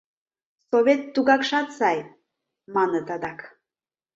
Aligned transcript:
Совет 0.69 1.01
тугакшат 1.13 1.67
сай...— 1.77 1.99
маныт 2.75 3.07
адак. 3.15 3.39